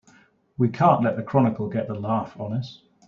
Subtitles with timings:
[0.57, 2.81] We can't let the Chronicle get the laugh on us!